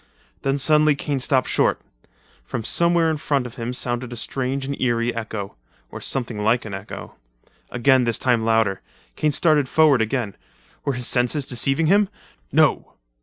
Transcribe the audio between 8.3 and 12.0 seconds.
louder. Kane started forward again. Were his senses deceiving